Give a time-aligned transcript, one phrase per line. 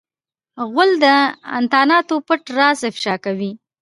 [0.71, 1.05] غول د
[1.57, 3.51] انتاناتو پټ راز افشا کوي.